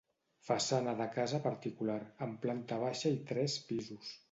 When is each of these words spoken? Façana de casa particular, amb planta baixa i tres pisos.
Façana 0.45 0.93
de 1.01 1.07
casa 1.17 1.41
particular, 1.43 1.99
amb 2.27 2.41
planta 2.47 2.83
baixa 2.87 3.15
i 3.19 3.23
tres 3.33 3.61
pisos. 3.71 4.15